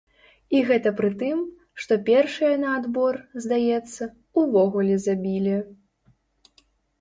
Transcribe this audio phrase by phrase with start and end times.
[0.59, 1.41] І гэта пры тым,
[1.83, 3.13] што першыя на адбор,
[3.45, 4.09] здаецца,
[4.45, 5.55] увогуле забілі.